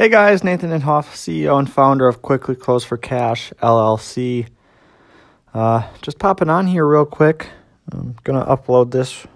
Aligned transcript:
Hey 0.00 0.08
guys, 0.08 0.42
Nathan 0.42 0.70
Inhofe, 0.70 1.08
CEO 1.08 1.58
and 1.58 1.70
founder 1.70 2.08
of 2.08 2.22
Quickly 2.22 2.54
Close 2.54 2.84
for 2.84 2.96
Cash 2.96 3.52
LLC. 3.62 4.48
Uh, 5.52 5.90
just 6.00 6.18
popping 6.18 6.48
on 6.48 6.68
here 6.68 6.86
real 6.86 7.04
quick. 7.04 7.50
I'm 7.92 8.16
gonna 8.24 8.46
upload 8.46 8.92
this 8.92 9.26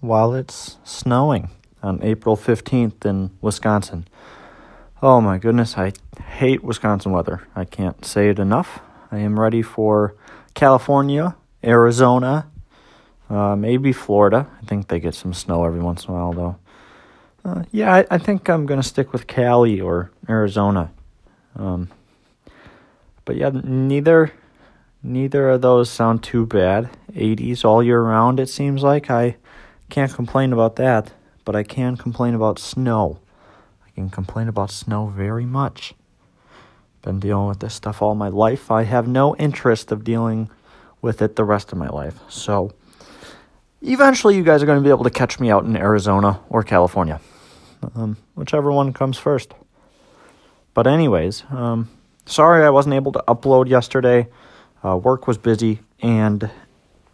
while 0.00 0.32
it's 0.32 0.78
snowing 0.84 1.50
on 1.82 2.02
April 2.02 2.34
15th 2.34 3.04
in 3.04 3.32
Wisconsin. 3.42 4.08
Oh 5.02 5.20
my 5.20 5.36
goodness, 5.36 5.76
I 5.76 5.92
hate 6.38 6.64
Wisconsin 6.64 7.12
weather. 7.12 7.46
I 7.54 7.66
can't 7.66 8.02
say 8.02 8.30
it 8.30 8.38
enough. 8.38 8.80
I 9.12 9.18
am 9.18 9.38
ready 9.38 9.60
for 9.60 10.14
California, 10.54 11.36
Arizona, 11.62 12.50
uh, 13.28 13.54
maybe 13.54 13.92
Florida. 13.92 14.48
I 14.62 14.64
think 14.64 14.88
they 14.88 14.98
get 14.98 15.14
some 15.14 15.34
snow 15.34 15.66
every 15.66 15.80
once 15.80 16.06
in 16.06 16.14
a 16.14 16.14
while 16.14 16.32
though. 16.32 16.56
Uh, 17.44 17.64
yeah, 17.72 17.94
I, 17.94 18.06
I, 18.10 18.18
think 18.18 18.48
I'm 18.50 18.66
gonna 18.66 18.82
stick 18.82 19.12
with 19.12 19.26
Cali 19.26 19.80
or 19.80 20.10
Arizona. 20.28 20.92
Um, 21.56 21.88
but 23.24 23.36
yeah, 23.36 23.50
neither 23.64 24.32
neither 25.02 25.50
of 25.50 25.62
those 25.62 25.88
sound 25.88 26.22
too 26.22 26.44
bad. 26.46 26.90
80s 27.12 27.64
all 27.64 27.82
year 27.82 28.02
round. 28.02 28.38
It 28.38 28.48
seems 28.48 28.82
like 28.82 29.10
I 29.10 29.36
can't 29.88 30.12
complain 30.12 30.52
about 30.52 30.76
that, 30.76 31.12
but 31.44 31.56
I 31.56 31.62
can 31.62 31.96
complain 31.96 32.34
about 32.34 32.58
snow. 32.58 33.18
I 33.86 33.90
can 33.90 34.10
complain 34.10 34.48
about 34.48 34.70
snow 34.70 35.06
very 35.06 35.46
much. 35.46 35.94
Been 37.02 37.20
dealing 37.20 37.48
with 37.48 37.60
this 37.60 37.74
stuff 37.74 38.02
all 38.02 38.14
my 38.14 38.28
life. 38.28 38.70
I 38.70 38.82
have 38.82 39.08
no 39.08 39.34
interest 39.36 39.90
of 39.90 40.04
dealing 40.04 40.50
with 41.00 41.22
it 41.22 41.36
the 41.36 41.44
rest 41.44 41.72
of 41.72 41.78
my 41.78 41.88
life. 41.88 42.20
So 42.28 42.72
eventually, 43.80 44.36
you 44.36 44.42
guys 44.42 44.62
are 44.62 44.66
going 44.66 44.78
to 44.78 44.84
be 44.84 44.90
able 44.90 45.04
to 45.04 45.10
catch 45.10 45.40
me 45.40 45.50
out 45.50 45.64
in 45.64 45.76
Arizona 45.76 46.40
or 46.50 46.62
California 46.62 47.18
um, 47.94 48.16
whichever 48.34 48.70
one 48.72 48.92
comes 48.92 49.18
first. 49.18 49.54
But, 50.74 50.86
anyways, 50.86 51.44
um, 51.50 51.88
sorry 52.26 52.64
I 52.64 52.70
wasn't 52.70 52.94
able 52.94 53.12
to 53.12 53.24
upload 53.26 53.68
yesterday. 53.68 54.28
Uh, 54.84 54.96
work 54.96 55.26
was 55.26 55.38
busy 55.38 55.80
and 56.00 56.50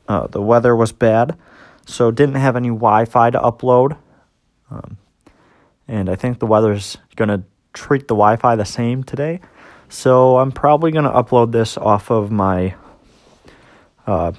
uh, 0.08 0.26
the 0.28 0.40
weather 0.40 0.76
was 0.76 0.92
bad, 0.92 1.36
so 1.84 2.10
didn't 2.10 2.36
have 2.36 2.56
any 2.56 2.68
Wi 2.68 3.04
Fi 3.04 3.30
to 3.30 3.40
upload. 3.40 3.96
Um, 4.70 4.98
and 5.88 6.08
I 6.08 6.16
think 6.16 6.38
the 6.38 6.46
weather's 6.46 6.96
going 7.16 7.28
to 7.28 7.42
treat 7.72 8.08
the 8.08 8.14
Wi 8.14 8.36
Fi 8.36 8.56
the 8.56 8.64
same 8.64 9.02
today. 9.02 9.40
So 9.88 10.38
I'm 10.38 10.52
probably 10.52 10.90
going 10.90 11.04
to 11.04 11.10
upload 11.10 11.52
this 11.52 11.76
off 11.76 12.10
of 12.10 12.30
my 12.30 12.74
uh, 14.06 14.32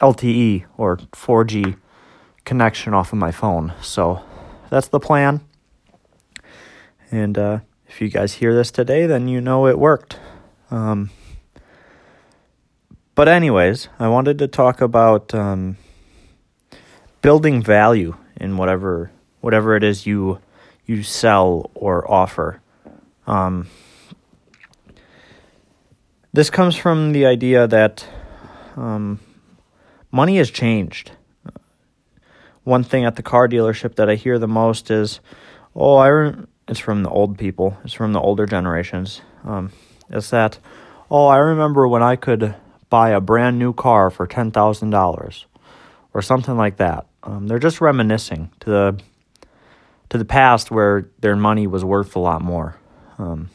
LTE 0.00 0.64
or 0.76 0.96
4G 0.96 1.76
connection 2.44 2.94
off 2.94 3.12
of 3.12 3.18
my 3.18 3.30
phone. 3.30 3.72
So 3.80 4.22
that's 4.70 4.88
the 4.88 5.00
plan. 5.00 5.40
And 7.10 7.38
uh, 7.38 7.60
if 7.86 8.00
you 8.00 8.08
guys 8.08 8.34
hear 8.34 8.54
this 8.54 8.70
today, 8.70 9.06
then 9.06 9.28
you 9.28 9.40
know 9.40 9.66
it 9.66 9.78
worked. 9.78 10.18
Um, 10.70 11.10
but, 13.14 13.28
anyways, 13.28 13.88
I 13.98 14.08
wanted 14.08 14.38
to 14.38 14.48
talk 14.48 14.80
about 14.80 15.34
um, 15.34 15.76
building 17.22 17.62
value 17.62 18.16
in 18.36 18.56
whatever 18.56 19.10
whatever 19.40 19.76
it 19.76 19.84
is 19.84 20.06
you 20.06 20.38
you 20.84 21.02
sell 21.02 21.70
or 21.74 22.08
offer. 22.10 22.60
Um, 23.26 23.68
this 26.32 26.50
comes 26.50 26.76
from 26.76 27.12
the 27.12 27.26
idea 27.26 27.66
that 27.66 28.06
um, 28.76 29.20
money 30.12 30.36
has 30.36 30.50
changed. 30.50 31.12
One 32.64 32.84
thing 32.84 33.04
at 33.04 33.16
the 33.16 33.22
car 33.22 33.48
dealership 33.48 33.94
that 33.96 34.10
I 34.10 34.14
hear 34.14 34.38
the 34.38 34.46
most 34.46 34.90
is, 34.90 35.20
"Oh, 35.74 35.96
I." 35.96 36.08
Re- 36.08 36.34
it's 36.68 36.78
from 36.78 37.02
the 37.02 37.10
old 37.10 37.38
people. 37.38 37.76
It's 37.84 37.94
from 37.94 38.12
the 38.12 38.20
older 38.20 38.46
generations. 38.46 39.22
Um, 39.44 39.72
it's 40.10 40.30
that, 40.30 40.58
oh, 41.10 41.26
I 41.26 41.38
remember 41.38 41.88
when 41.88 42.02
I 42.02 42.16
could 42.16 42.54
buy 42.90 43.10
a 43.10 43.20
brand 43.20 43.58
new 43.58 43.72
car 43.72 44.10
for 44.10 44.26
ten 44.26 44.50
thousand 44.50 44.90
dollars, 44.90 45.46
or 46.14 46.22
something 46.22 46.56
like 46.56 46.76
that. 46.76 47.06
Um, 47.22 47.48
they're 47.48 47.58
just 47.58 47.80
reminiscing 47.80 48.50
to 48.60 48.70
the 48.70 49.00
to 50.10 50.18
the 50.18 50.24
past 50.24 50.70
where 50.70 51.08
their 51.20 51.36
money 51.36 51.66
was 51.66 51.84
worth 51.84 52.16
a 52.16 52.18
lot 52.18 52.42
more. 52.42 52.76
Um, 53.18 53.50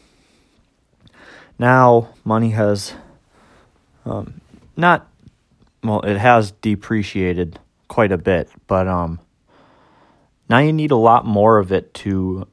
now 1.58 2.10
money 2.24 2.52
has 2.52 2.94
um, 4.06 4.42
not 4.76 5.08
well, 5.84 6.02
it 6.02 6.18
has 6.18 6.52
depreciated 6.52 7.60
quite 7.88 8.12
a 8.12 8.18
bit, 8.18 8.50
but 8.68 8.88
um, 8.88 9.20
now 10.50 10.60
you 10.60 10.74
need 10.74 10.92
a 10.92 10.96
lot 10.96 11.26
more 11.26 11.58
of 11.58 11.72
it 11.72 11.94
to 11.96 12.48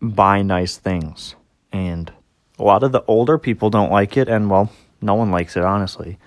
buy 0.00 0.42
nice 0.42 0.76
things. 0.76 1.34
And 1.72 2.12
a 2.58 2.62
lot 2.62 2.82
of 2.82 2.92
the 2.92 3.04
older 3.06 3.38
people 3.38 3.70
don't 3.70 3.90
like 3.90 4.16
it, 4.16 4.28
and 4.28 4.50
well, 4.50 4.70
no 5.00 5.14
one 5.14 5.30
likes 5.30 5.56
it, 5.56 5.64
honestly. 5.64 6.18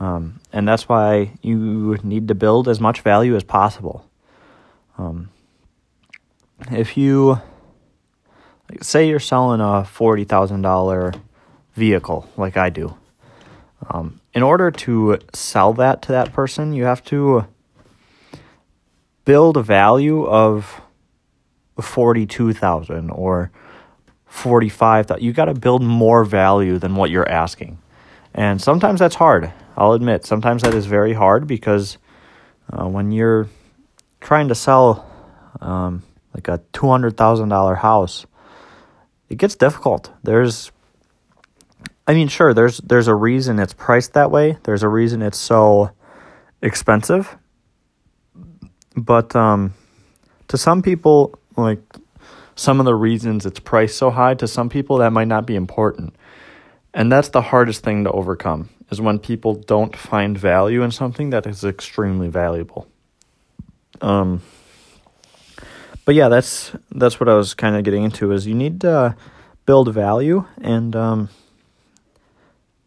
Um, 0.00 0.40
and 0.52 0.66
that's 0.66 0.88
why 0.88 1.32
you 1.42 1.98
need 2.02 2.28
to 2.28 2.34
build 2.34 2.68
as 2.68 2.80
much 2.80 3.02
value 3.02 3.36
as 3.36 3.44
possible. 3.44 4.08
Um, 4.98 5.28
if 6.70 6.96
you 6.96 7.40
say 8.80 9.08
you're 9.08 9.20
selling 9.20 9.60
a 9.60 9.84
forty 9.84 10.24
thousand 10.24 10.62
dollar 10.62 11.12
vehicle, 11.74 12.28
like 12.36 12.56
I 12.56 12.70
do, 12.70 12.96
um, 13.88 14.20
in 14.32 14.42
order 14.42 14.70
to 14.70 15.18
sell 15.32 15.72
that 15.74 16.02
to 16.02 16.12
that 16.12 16.32
person, 16.32 16.72
you 16.72 16.84
have 16.84 17.04
to 17.04 17.46
build 19.24 19.56
a 19.56 19.62
value 19.62 20.24
of 20.24 20.80
42,000 21.82 23.10
or 23.10 23.50
45,000. 24.26 25.22
You 25.22 25.32
got 25.32 25.46
to 25.46 25.54
build 25.54 25.82
more 25.82 26.24
value 26.24 26.78
than 26.78 26.96
what 26.96 27.10
you're 27.10 27.28
asking. 27.28 27.78
And 28.34 28.60
sometimes 28.60 29.00
that's 29.00 29.16
hard. 29.16 29.52
I'll 29.76 29.92
admit, 29.92 30.24
sometimes 30.24 30.62
that 30.62 30.74
is 30.74 30.86
very 30.86 31.12
hard 31.12 31.46
because 31.46 31.98
uh, 32.72 32.86
when 32.86 33.10
you're 33.10 33.48
trying 34.20 34.48
to 34.48 34.54
sell 34.54 35.06
um, 35.60 36.02
like 36.34 36.48
a 36.48 36.62
$200,000 36.72 37.78
house, 37.78 38.26
it 39.28 39.38
gets 39.38 39.54
difficult. 39.54 40.12
There's 40.22 40.70
I 42.10 42.14
mean, 42.14 42.26
sure, 42.26 42.52
there's 42.52 42.78
there's 42.78 43.06
a 43.06 43.14
reason 43.14 43.60
it's 43.60 43.72
priced 43.72 44.14
that 44.14 44.32
way. 44.32 44.58
There's 44.64 44.82
a 44.82 44.88
reason 44.88 45.22
it's 45.22 45.38
so 45.38 45.92
expensive. 46.60 47.36
But 48.96 49.36
um, 49.36 49.74
to 50.48 50.58
some 50.58 50.82
people, 50.82 51.38
like 51.56 51.82
some 52.54 52.80
of 52.80 52.86
the 52.86 52.94
reasons 52.94 53.46
it's 53.46 53.60
priced 53.60 53.96
so 53.96 54.10
high 54.10 54.34
to 54.34 54.46
some 54.46 54.68
people 54.68 54.98
that 54.98 55.12
might 55.12 55.28
not 55.28 55.46
be 55.46 55.56
important. 55.56 56.14
And 56.92 57.10
that's 57.10 57.28
the 57.28 57.42
hardest 57.42 57.84
thing 57.84 58.04
to 58.04 58.10
overcome 58.12 58.68
is 58.90 59.00
when 59.00 59.18
people 59.18 59.54
don't 59.54 59.96
find 59.96 60.36
value 60.36 60.82
in 60.82 60.90
something 60.90 61.30
that 61.30 61.46
is 61.46 61.64
extremely 61.64 62.28
valuable. 62.28 62.88
Um 64.00 64.42
but 66.04 66.14
yeah, 66.14 66.28
that's 66.28 66.72
that's 66.90 67.20
what 67.20 67.28
I 67.28 67.34
was 67.34 67.54
kind 67.54 67.76
of 67.76 67.84
getting 67.84 68.02
into 68.02 68.32
is 68.32 68.46
you 68.46 68.54
need 68.54 68.80
to 68.80 69.16
build 69.66 69.92
value 69.94 70.44
and 70.60 70.96
um 70.96 71.28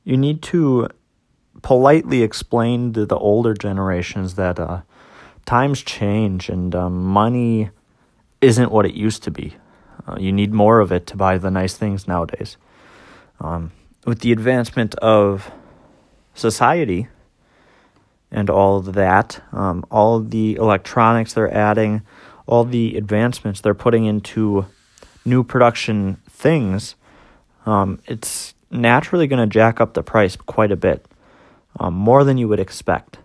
you 0.04 0.18
need 0.18 0.42
to 0.44 0.90
politely 1.62 2.22
explain 2.22 2.94
to 2.94 3.06
the 3.06 3.18
older 3.18 3.54
generations 3.54 4.36
that 4.36 4.60
uh, 4.60 4.82
times 5.46 5.82
change 5.82 6.50
and 6.50 6.76
um, 6.76 7.04
money 7.04 7.70
isn't 8.44 8.72
what 8.72 8.86
it 8.86 8.94
used 8.94 9.24
to 9.24 9.32
be. 9.32 9.56
Uh, 10.08 10.18
you 10.20 10.32
need 10.32 10.54
more 10.54 10.80
of 10.80 10.92
it 10.92 11.08
to 11.08 11.18
buy 11.18 11.38
the 11.38 11.50
nice 11.50 11.76
things 11.76 12.08
nowadays. 12.08 12.58
Um, 13.40 13.72
with 14.06 14.20
the 14.20 14.32
advancement 14.32 14.96
of 14.96 15.50
society 16.34 17.08
and 18.32 18.50
all 18.50 18.78
of 18.78 18.94
that, 18.94 19.42
um, 19.52 19.86
all 19.90 20.20
the 20.20 20.56
electronics 20.56 21.34
they're 21.34 21.54
adding, 21.54 22.02
all 22.46 22.66
the 22.66 22.98
advancements 22.98 23.62
they're 23.62 23.74
putting 23.74 24.06
into 24.06 24.66
new 25.24 25.44
production 25.44 26.18
things, 26.30 26.96
um, 27.66 28.00
it's 28.06 28.56
naturally 28.70 29.28
going 29.28 29.40
to 29.40 29.52
jack 29.52 29.80
up 29.80 29.94
the 29.94 30.04
price 30.04 30.36
quite 30.36 30.72
a 30.72 30.76
bit, 30.76 31.06
um, 31.80 31.94
more 31.94 32.24
than 32.24 32.38
you 32.38 32.48
would 32.50 32.60
expect. 32.60 33.20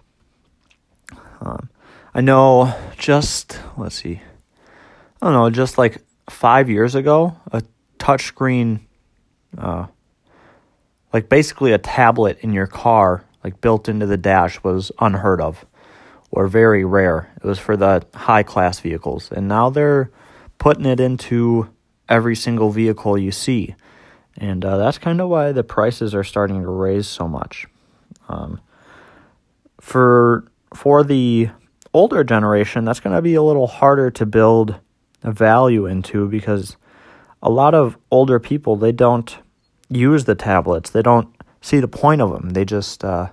Um, 1.41 1.69
I 2.15 2.21
know 2.21 2.75
just, 2.97 3.59
let's 3.77 3.97
see, 3.97 4.21
I 5.21 5.27
don't 5.27 5.35
know, 5.35 5.51
just 5.51 5.79
like 5.79 5.99
five 6.31 6.71
years 6.71 6.95
ago, 6.95 7.37
a 7.53 7.63
touchscreen, 7.99 8.81
uh, 9.57 9.87
like 11.13 11.29
basically 11.29 11.73
a 11.73 11.79
tablet 11.79 12.39
in 12.41 12.53
your 12.53 12.67
car, 12.67 13.25
like 13.43 13.61
built 13.61 13.89
into 13.89 14.07
the 14.07 14.17
dash, 14.17 14.63
was 14.63 14.93
unheard 15.01 15.41
of 15.41 15.65
or 16.31 16.47
very 16.47 16.85
rare. 16.85 17.33
It 17.37 17.45
was 17.45 17.59
for 17.59 17.77
the 17.77 18.07
high 18.15 18.43
class 18.43 18.81
vehicles. 18.81 19.31
And 19.33 19.49
now 19.49 19.71
they're 19.71 20.11
putting 20.59 20.85
it 20.85 21.01
into 21.01 21.71
every 22.09 22.37
single 22.37 22.71
vehicle 22.71 23.19
you 23.19 23.33
see. 23.33 23.75
And 24.37 24.65
uh, 24.65 24.77
that's 24.77 24.99
kind 24.99 25.21
of 25.21 25.29
why 25.29 25.53
the 25.53 25.65
prices 25.65 26.15
are 26.15 26.25
starting 26.25 26.63
to 26.63 26.69
raise 26.69 27.09
so 27.09 27.27
much. 27.27 27.67
Um, 28.29 28.61
for 29.81 30.45
for 30.75 31.03
the 31.03 31.49
older 31.95 32.23
generation, 32.23 32.85
that's 32.85 33.01
going 33.01 33.17
to 33.17 33.23
be 33.23 33.35
a 33.35 33.43
little 33.43 33.67
harder 33.67 34.11
to 34.13 34.27
build 34.27 34.79
value 35.23 35.87
into 35.87 36.29
because 36.29 36.77
a 37.43 37.51
lot 37.51 37.75
of 37.75 37.97
older 38.11 38.39
people 38.39 38.77
they 38.77 38.93
don't 38.93 39.39
use 39.89 40.25
the 40.25 40.35
tablets. 40.35 40.91
They 40.91 41.03
don't 41.03 41.35
see 41.61 41.81
the 41.81 41.89
point 41.89 42.21
of 42.21 42.33
them. 42.33 42.51
They 42.51 42.65
just 42.65 43.05
uh, 43.05 43.29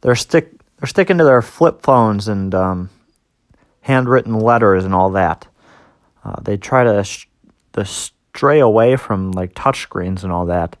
they're 0.00 0.14
stick 0.14 0.52
they're 0.78 0.88
sticking 0.88 1.18
to 1.18 1.24
their 1.24 1.42
flip 1.42 1.82
phones 1.82 2.28
and 2.28 2.54
um, 2.54 2.90
handwritten 3.82 4.38
letters 4.38 4.84
and 4.84 4.94
all 4.94 5.10
that. 5.10 5.46
Uh, 6.24 6.36
they 6.40 6.56
try 6.56 6.84
to, 6.84 7.04
sh- 7.04 7.26
stray 7.84 8.58
away 8.58 8.96
from 8.96 9.30
like 9.32 9.54
touchscreens 9.54 10.24
and 10.24 10.32
all 10.32 10.46
that. 10.46 10.76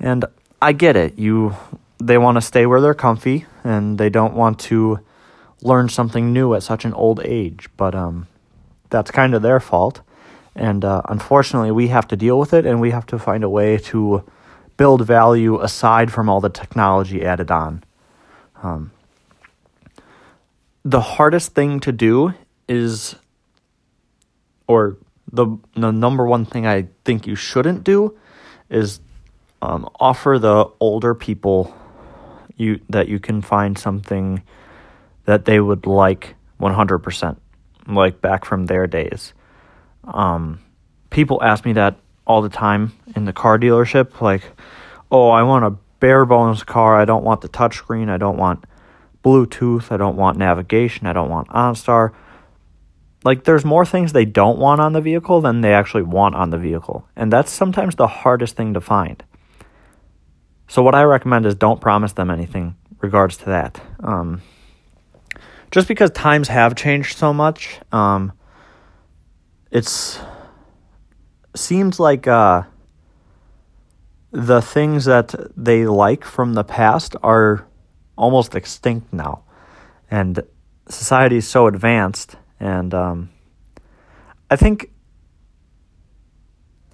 And 0.00 0.24
I 0.62 0.72
get 0.72 0.96
it. 0.96 1.18
You 1.18 1.54
they 2.00 2.16
want 2.16 2.36
to 2.36 2.40
stay 2.40 2.64
where 2.64 2.80
they're 2.80 2.94
comfy 2.94 3.46
and 3.64 3.98
they 3.98 4.08
don't 4.08 4.34
want 4.34 4.60
to 4.60 5.00
learn 5.62 5.88
something 5.88 6.32
new 6.32 6.54
at 6.54 6.62
such 6.62 6.84
an 6.84 6.94
old 6.94 7.20
age. 7.24 7.68
But 7.76 7.94
um, 7.94 8.28
that's 8.90 9.10
kind 9.10 9.34
of 9.34 9.42
their 9.42 9.60
fault. 9.60 10.00
And 10.54 10.84
uh, 10.84 11.02
unfortunately, 11.08 11.70
we 11.70 11.88
have 11.88 12.08
to 12.08 12.16
deal 12.16 12.38
with 12.38 12.52
it 12.52 12.66
and 12.66 12.80
we 12.80 12.90
have 12.90 13.06
to 13.06 13.18
find 13.18 13.44
a 13.44 13.48
way 13.48 13.78
to 13.78 14.24
build 14.76 15.06
value 15.06 15.60
aside 15.60 16.12
from 16.12 16.28
all 16.28 16.40
the 16.40 16.48
technology 16.48 17.24
added 17.24 17.50
on. 17.50 17.84
Um, 18.62 18.90
the 20.84 21.00
hardest 21.00 21.54
thing 21.54 21.80
to 21.80 21.92
do 21.92 22.34
is, 22.68 23.14
or 24.66 24.96
the 25.30 25.58
the 25.74 25.90
number 25.90 26.26
one 26.26 26.44
thing 26.44 26.66
I 26.66 26.88
think 27.04 27.26
you 27.26 27.34
shouldn't 27.34 27.84
do, 27.84 28.16
is 28.70 29.00
um, 29.60 29.88
offer 30.00 30.38
the 30.38 30.70
older 30.80 31.14
people 31.14 31.74
you 32.56 32.80
that 32.88 33.08
you 33.08 33.18
can 33.18 33.42
find 33.42 33.78
something 33.78 34.42
that 35.24 35.44
they 35.44 35.60
would 35.60 35.86
like 35.86 36.34
100%, 36.60 37.36
like 37.94 38.20
back 38.20 38.44
from 38.44 38.66
their 38.66 38.86
days. 38.86 39.32
Um, 40.04 40.60
people 41.10 41.42
ask 41.42 41.64
me 41.64 41.72
that 41.74 41.96
all 42.26 42.42
the 42.42 42.48
time 42.48 42.92
in 43.16 43.24
the 43.24 43.32
car 43.32 43.58
dealership, 43.58 44.20
like, 44.20 44.42
oh, 45.10 45.30
I 45.30 45.42
want 45.42 45.64
a 45.64 45.76
bare 46.00 46.24
bones 46.24 46.62
car. 46.62 47.00
I 47.00 47.04
don't 47.04 47.24
want 47.24 47.40
the 47.40 47.48
touchscreen. 47.48 48.08
I 48.08 48.16
don't 48.16 48.36
want 48.36 48.64
Bluetooth. 49.24 49.90
I 49.90 49.96
don't 49.96 50.16
want 50.16 50.38
navigation. 50.38 51.06
I 51.06 51.12
don't 51.12 51.30
want 51.30 51.48
OnStar. 51.48 52.12
Like, 53.24 53.44
there's 53.44 53.64
more 53.64 53.84
things 53.84 54.12
they 54.12 54.24
don't 54.24 54.58
want 54.58 54.80
on 54.80 54.92
the 54.92 55.00
vehicle 55.00 55.40
than 55.40 55.60
they 55.60 55.72
actually 55.72 56.04
want 56.04 56.34
on 56.34 56.50
the 56.50 56.58
vehicle. 56.58 57.08
And 57.16 57.32
that's 57.32 57.50
sometimes 57.50 57.96
the 57.96 58.06
hardest 58.06 58.56
thing 58.56 58.74
to 58.74 58.80
find. 58.80 59.24
So 60.68 60.82
what 60.82 60.94
I 60.94 61.02
recommend 61.02 61.46
is 61.46 61.54
don't 61.54 61.80
promise 61.80 62.12
them 62.12 62.30
anything 62.30 62.76
regards 63.00 63.36
to 63.38 63.46
that. 63.46 63.80
Um, 64.00 64.42
just 65.70 65.88
because 65.88 66.10
times 66.10 66.48
have 66.48 66.74
changed 66.74 67.16
so 67.16 67.32
much, 67.32 67.80
um, 67.92 68.32
it's 69.70 70.18
seems 71.54 71.98
like 71.98 72.26
uh, 72.26 72.62
the 74.30 74.62
things 74.62 75.04
that 75.06 75.34
they 75.56 75.86
like 75.86 76.24
from 76.24 76.54
the 76.54 76.64
past 76.64 77.16
are 77.22 77.66
almost 78.16 78.54
extinct 78.54 79.12
now, 79.12 79.42
and 80.10 80.42
society 80.88 81.36
is 81.36 81.48
so 81.48 81.66
advanced, 81.66 82.36
and 82.60 82.94
um, 82.94 83.30
I 84.50 84.56
think 84.56 84.90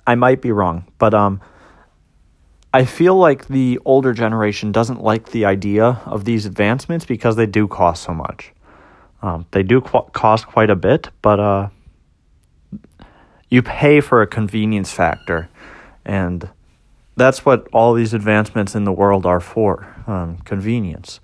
I 0.07 0.15
might 0.15 0.43
be 0.43 0.53
wrong, 0.53 0.87
but 0.99 1.15
um, 1.15 1.41
I 2.73 2.85
feel 2.85 3.15
like 3.15 3.47
the 3.47 3.79
older 3.85 4.13
generation 4.13 4.73
doesn't 4.73 5.01
like 5.01 5.31
the 5.31 5.45
idea 5.45 6.01
of 6.07 6.25
these 6.25 6.45
advancements 6.45 7.07
because 7.07 7.37
they 7.37 7.47
do 7.47 7.69
cost 7.69 8.03
so 8.03 8.13
much. 8.13 8.54
Um, 9.25 9.47
they 9.53 9.63
do 9.63 9.81
qu- 9.81 10.11
cost 10.13 10.47
quite 10.47 10.69
a 10.69 10.77
bit, 10.77 11.09
but 11.23 11.41
uh, 11.41 11.69
you 13.49 13.63
pay 13.63 14.03
for 14.03 14.21
a 14.21 14.27
convenience 14.27 14.93
factor, 14.93 15.49
and 16.05 16.51
that's 17.17 17.43
what 17.43 17.67
all 17.73 17.95
these 17.95 18.13
advancements 18.13 18.75
in 18.75 18.85
the 18.85 18.93
world 18.93 19.25
are 19.25 19.41
for 19.41 19.89
um, 20.07 20.37
convenience. 20.45 21.21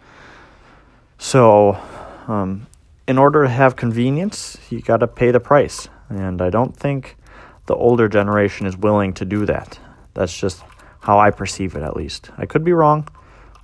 So, 1.19 1.79
um, 2.26 2.69
in 3.06 3.19
order 3.19 3.43
to 3.43 3.50
have 3.50 3.76
convenience, 3.76 4.56
you 4.70 4.81
got 4.81 5.00
to 5.00 5.06
pay 5.06 5.31
the 5.31 5.41
price, 5.41 5.88
and 6.08 6.41
I 6.41 6.49
don't 6.49 6.75
think 6.75 7.19
the 7.67 7.75
older 7.75 8.08
generation 8.08 8.67
is 8.67 8.79
willing 8.79 9.12
to 9.12 9.26
do 9.26 9.44
that. 9.44 9.79
That's 10.14 10.35
just 10.35 10.62
how 11.00 11.19
I 11.19 11.31
perceive 11.32 11.76
it, 11.76 11.82
at 11.82 11.97
least. 11.97 12.31
I 12.38 12.47
could 12.47 12.64
be 12.64 12.73
wrong, 12.73 13.06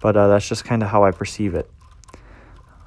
but 0.03 0.15
uh, 0.15 0.29
that's 0.29 0.47
just 0.47 0.67
kind 0.67 0.83
of 0.83 0.91
how 0.91 1.05
I 1.05 1.11
perceive 1.11 1.55
it. 1.55 1.71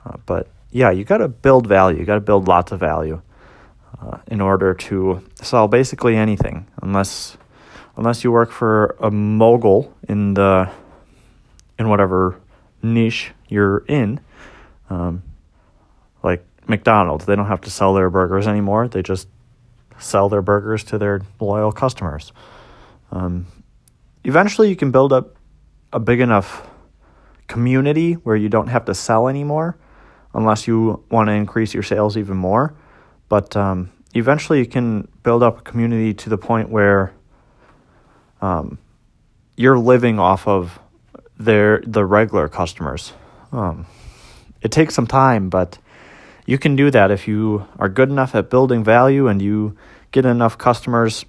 Uh, 0.06 0.18
but 0.28 0.48
yeah, 0.71 0.92
you 0.92 1.04
got 1.04 1.18
to 1.18 1.27
build 1.27 1.68
value. 1.68 2.00
You 2.00 2.06
got 2.06 2.16
to 2.16 2.21
build 2.21 2.48
lots 2.48 2.71
of 2.71 2.80
value 2.80 3.21
uh, 4.01 4.19
in 4.27 4.42
order 4.42 4.74
to 4.74 5.24
sell 5.36 5.68
basically 5.68 6.16
anything, 6.16 6.68
unless 6.81 7.38
unless 7.98 8.24
you 8.24 8.31
work 8.31 8.51
for 8.51 8.95
a 9.00 9.12
mogul 9.12 9.94
in 10.07 10.33
the 10.36 10.69
in 11.77 11.89
whatever 11.89 12.39
niche 12.81 13.31
you're 13.48 13.80
in, 13.88 14.19
um, 14.89 15.24
like 16.24 16.45
McDonald's. 16.68 17.25
They 17.25 17.36
don't 17.36 17.48
have 17.48 17.62
to 17.62 17.72
sell 17.72 17.94
their 17.94 18.10
burgers 18.10 18.48
anymore. 18.48 18.88
They 18.88 19.01
just 19.01 19.27
sell 19.98 20.30
their 20.30 20.42
burgers 20.42 20.83
to 20.86 20.98
their 20.98 21.22
loyal 21.39 21.72
customers. 21.72 22.31
Um, 23.12 23.48
eventually 24.24 24.69
you 24.69 24.75
can 24.75 24.92
build 24.92 25.12
up 25.12 25.36
a 25.92 26.00
big 26.00 26.19
enough 26.19 26.68
community 27.48 28.13
where 28.13 28.36
you 28.36 28.48
don't 28.48 28.68
have 28.68 28.86
to 28.86 28.94
sell 28.94 29.27
anymore 29.27 29.75
unless 30.33 30.67
you 30.67 31.03
want 31.09 31.27
to 31.27 31.33
increase 31.33 31.73
your 31.73 31.83
sales 31.83 32.17
even 32.17 32.37
more. 32.37 32.73
But 33.29 33.55
um, 33.55 33.91
eventually 34.13 34.59
you 34.59 34.65
can 34.65 35.07
build 35.23 35.43
up 35.43 35.59
a 35.59 35.61
community 35.61 36.13
to 36.15 36.29
the 36.29 36.37
point 36.37 36.69
where 36.69 37.13
um, 38.41 38.77
you're 39.55 39.77
living 39.77 40.19
off 40.19 40.47
of 40.47 40.79
their 41.37 41.81
the 41.85 42.05
regular 42.05 42.47
customers. 42.49 43.13
Um, 43.51 43.85
it 44.61 44.71
takes 44.71 44.93
some 44.93 45.07
time, 45.07 45.49
but 45.49 45.77
you 46.45 46.57
can 46.57 46.75
do 46.75 46.91
that 46.91 47.11
if 47.11 47.27
you 47.27 47.67
are 47.77 47.89
good 47.89 48.09
enough 48.09 48.35
at 48.35 48.49
building 48.49 48.83
value 48.83 49.27
and 49.27 49.41
you 49.41 49.75
get 50.11 50.25
enough 50.25 50.57
customers 50.57 51.25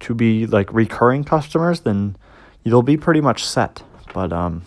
to 0.00 0.14
be 0.14 0.46
like 0.46 0.72
recurring 0.72 1.24
customers, 1.24 1.80
then 1.80 2.16
you'll 2.64 2.82
be 2.82 2.96
pretty 2.96 3.20
much 3.20 3.44
set. 3.44 3.82
But 4.12 4.32
um, 4.32 4.62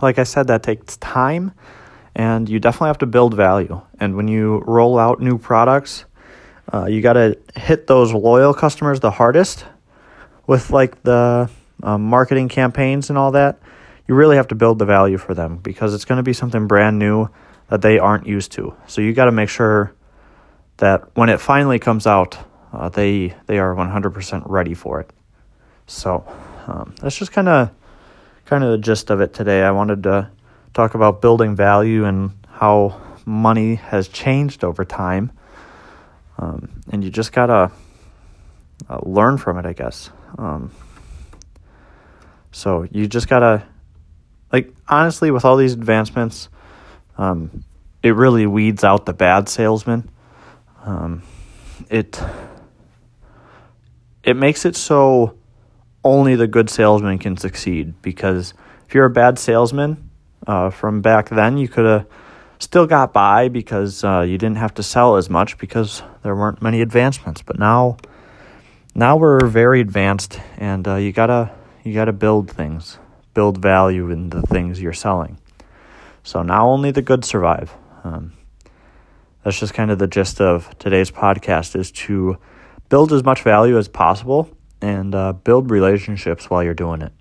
like 0.00 0.18
I 0.18 0.24
said, 0.24 0.46
that 0.46 0.62
takes 0.62 0.96
time, 0.98 1.52
and 2.14 2.48
you 2.48 2.60
definitely 2.60 2.88
have 2.88 2.98
to 2.98 3.06
build 3.06 3.34
value. 3.34 3.80
And 3.98 4.16
when 4.16 4.28
you 4.28 4.62
roll 4.66 4.98
out 4.98 5.20
new 5.20 5.38
products, 5.38 6.04
uh, 6.72 6.86
you 6.86 7.02
got 7.02 7.14
to 7.14 7.38
hit 7.56 7.86
those 7.86 8.12
loyal 8.12 8.54
customers 8.54 9.00
the 9.00 9.10
hardest 9.10 9.64
with 10.46 10.70
like 10.70 11.02
the 11.02 11.50
um, 11.82 12.04
marketing 12.04 12.48
campaigns 12.48 13.10
and 13.10 13.18
all 13.18 13.32
that. 13.32 13.58
You 14.06 14.14
really 14.14 14.36
have 14.36 14.48
to 14.48 14.54
build 14.54 14.78
the 14.78 14.84
value 14.84 15.18
for 15.18 15.34
them 15.34 15.58
because 15.58 15.94
it's 15.94 16.04
going 16.04 16.18
to 16.18 16.22
be 16.22 16.32
something 16.32 16.66
brand 16.66 16.98
new 16.98 17.28
that 17.68 17.82
they 17.82 17.98
aren't 17.98 18.26
used 18.26 18.52
to. 18.52 18.74
So 18.86 19.00
you 19.00 19.12
got 19.12 19.24
to 19.26 19.32
make 19.32 19.48
sure 19.48 19.94
that 20.76 21.08
when 21.14 21.28
it 21.28 21.40
finally 21.40 21.78
comes 21.78 22.06
out, 22.06 22.38
uh, 22.72 22.88
they 22.88 23.34
they 23.46 23.58
are 23.58 23.74
100% 23.74 24.42
ready 24.46 24.74
for 24.74 25.00
it. 25.00 25.10
So 25.86 26.24
um, 26.66 26.94
that's 27.00 27.16
just 27.16 27.32
kind 27.32 27.48
of 27.48 27.70
kind 28.44 28.64
of 28.64 28.72
the 28.72 28.78
gist 28.78 29.10
of 29.10 29.20
it 29.20 29.32
today. 29.32 29.62
I 29.62 29.70
wanted 29.70 30.02
to 30.04 30.30
talk 30.74 30.94
about 30.94 31.22
building 31.22 31.56
value 31.56 32.04
and 32.04 32.32
how 32.48 33.00
money 33.24 33.76
has 33.76 34.08
changed 34.08 34.64
over 34.64 34.84
time, 34.84 35.32
um, 36.36 36.68
and 36.90 37.02
you 37.02 37.10
just 37.10 37.32
gotta 37.32 37.70
uh, 38.90 38.98
learn 39.02 39.38
from 39.38 39.56
it, 39.58 39.64
I 39.64 39.72
guess. 39.72 40.10
Um, 40.36 40.72
so 42.50 42.86
you 42.90 43.06
just 43.06 43.28
gotta, 43.28 43.64
like, 44.52 44.74
honestly, 44.88 45.30
with 45.30 45.44
all 45.44 45.56
these 45.56 45.72
advancements, 45.72 46.48
um, 47.16 47.64
it 48.02 48.14
really 48.14 48.46
weeds 48.46 48.84
out 48.84 49.06
the 49.06 49.14
bad 49.14 49.48
salesman. 49.48 50.10
Um, 50.84 51.22
it 51.88 52.20
it 54.22 54.36
makes 54.36 54.64
it 54.64 54.76
so 54.76 55.36
only 56.02 56.34
the 56.34 56.46
good 56.46 56.68
salesman 56.68 57.18
can 57.18 57.36
succeed 57.36 58.00
because 58.02 58.54
if 58.86 58.94
you're 58.94 59.06
a 59.06 59.10
bad 59.10 59.38
salesman 59.38 60.10
uh, 60.46 60.70
from 60.70 61.00
back 61.00 61.28
then, 61.28 61.56
you 61.56 61.68
could 61.68 61.84
have 61.84 62.06
still 62.58 62.86
got 62.86 63.12
by 63.12 63.48
because 63.48 64.04
uh, 64.04 64.20
you 64.20 64.38
didn't 64.38 64.56
have 64.56 64.74
to 64.74 64.82
sell 64.82 65.16
as 65.16 65.28
much 65.30 65.58
because 65.58 66.02
there 66.22 66.34
weren't 66.34 66.62
many 66.62 66.80
advancements. 66.80 67.42
But 67.42 67.58
now, 67.58 67.96
now 68.94 69.16
we're 69.16 69.46
very 69.46 69.80
advanced, 69.80 70.40
and 70.56 70.86
uh, 70.86 70.96
you 70.96 71.12
gotta 71.12 71.50
you 71.82 71.94
gotta 71.94 72.12
build 72.12 72.50
things, 72.50 72.98
build 73.34 73.58
value 73.58 74.10
in 74.10 74.30
the 74.30 74.42
things 74.42 74.80
you're 74.80 74.92
selling. 74.92 75.38
So 76.22 76.42
now 76.42 76.68
only 76.68 76.90
the 76.90 77.02
good 77.02 77.24
survive. 77.24 77.74
Um, 78.02 78.32
that's 79.42 79.60
just 79.60 79.74
kind 79.74 79.90
of 79.90 79.98
the 79.98 80.06
gist 80.06 80.40
of 80.40 80.76
today's 80.78 81.10
podcast: 81.10 81.76
is 81.76 81.90
to 81.92 82.38
build 82.88 83.12
as 83.12 83.24
much 83.24 83.42
value 83.42 83.78
as 83.78 83.88
possible 83.88 84.50
and 84.80 85.14
uh, 85.14 85.32
build 85.32 85.70
relationships 85.70 86.50
while 86.50 86.62
you're 86.62 86.74
doing 86.74 87.02
it. 87.02 87.12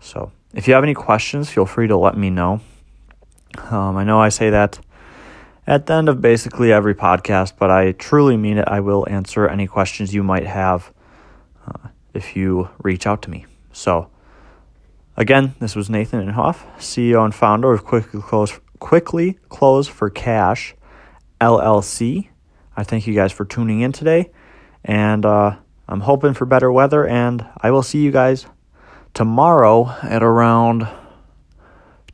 So, 0.00 0.30
if 0.54 0.66
you 0.66 0.74
have 0.74 0.82
any 0.82 0.94
questions, 0.94 1.50
feel 1.50 1.66
free 1.66 1.88
to 1.88 1.96
let 1.96 2.16
me 2.16 2.30
know. 2.30 2.60
Um, 3.70 3.96
I 3.96 4.04
know 4.04 4.20
I 4.20 4.28
say 4.28 4.50
that 4.50 4.78
at 5.66 5.86
the 5.86 5.92
end 5.92 6.08
of 6.08 6.20
basically 6.20 6.72
every 6.72 6.94
podcast, 6.94 7.52
but 7.58 7.70
I 7.70 7.92
truly 7.92 8.36
mean 8.36 8.58
it. 8.58 8.66
I 8.66 8.80
will 8.80 9.06
answer 9.08 9.46
any 9.46 9.66
questions 9.66 10.14
you 10.14 10.22
might 10.22 10.46
have. 10.46 10.92
if 12.14 12.34
you 12.34 12.68
reach 12.82 13.06
out 13.06 13.22
to 13.22 13.30
me. 13.30 13.46
So, 13.72 14.10
again, 15.16 15.54
this 15.60 15.76
was 15.76 15.88
Nathan 15.88 16.26
Inhofe, 16.26 16.64
CEO 16.78 17.24
and 17.24 17.34
founder 17.34 17.72
of 17.72 17.84
Quickly 17.84 18.20
Close, 18.20 18.58
Quickly 18.78 19.38
Close 19.48 19.86
for 19.86 20.10
Cash 20.10 20.74
LLC. 21.40 22.28
I 22.76 22.82
thank 22.82 23.06
you 23.06 23.14
guys 23.14 23.30
for 23.30 23.44
tuning 23.44 23.80
in 23.82 23.92
today, 23.92 24.30
and 24.84 25.24
uh, 25.24 25.56
I'm 25.88 26.00
hoping 26.00 26.34
for 26.34 26.46
better 26.46 26.72
weather, 26.72 27.06
and 27.06 27.46
I 27.60 27.70
will 27.70 27.82
see 27.82 27.98
you 27.98 28.10
guys 28.10 28.46
tomorrow 29.14 29.96
at 30.02 30.22
around 30.22 30.88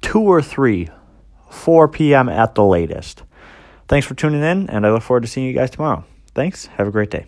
2 0.02 0.20
or 0.20 0.42
3, 0.42 0.88
4 1.50 1.88
p.m. 1.88 2.28
at 2.28 2.54
the 2.54 2.64
latest. 2.64 3.22
Thanks 3.88 4.06
for 4.06 4.14
tuning 4.14 4.42
in, 4.42 4.68
and 4.70 4.86
I 4.86 4.90
look 4.90 5.02
forward 5.02 5.22
to 5.22 5.28
seeing 5.28 5.46
you 5.46 5.52
guys 5.52 5.70
tomorrow. 5.70 6.04
Thanks. 6.34 6.66
Have 6.66 6.88
a 6.88 6.90
great 6.90 7.10
day. 7.10 7.26